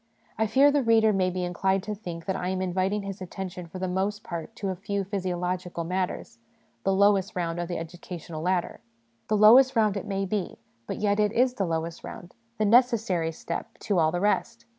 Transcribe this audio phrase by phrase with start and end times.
[0.35, 3.67] I fear the reader may be inclined to think that I am inviting his attention
[3.67, 6.39] for the most part to a few physiological matters
[6.83, 8.81] the lowest round of the educa tional ladder.
[9.27, 13.31] The lowest round it may be, but yet it is the lowest round, the necessary
[13.31, 14.65] step to all the rest.